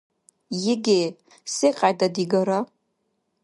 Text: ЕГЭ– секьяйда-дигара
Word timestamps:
ЕГЭ– 0.73 1.01
секьяйда-дигара 1.55 2.59